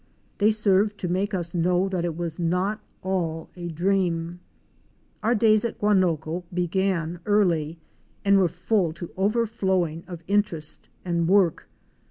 They 0.39 0.49
served 0.49 0.97
to 1.01 1.07
make 1.07 1.31
us 1.35 1.53
know 1.53 1.87
that 1.87 2.03
it 2.05 2.17
was 2.17 2.39
not 2.39 2.79
all 3.03 3.51
a 3.55 3.67
dream. 3.67 4.39
Our 5.21 5.35
days 5.35 5.63
at 5.63 5.77
Guanoco 5.77 6.43
began 6.51 7.19
early 7.27 7.77
and 8.25 8.39
were 8.39 8.47
full 8.47 8.93
to 8.93 9.11
over 9.15 9.45
flowing 9.45 10.03
of 10.07 10.23
interest 10.25 10.89
and 11.05 11.19
of 11.25 11.29
work. 11.29 11.69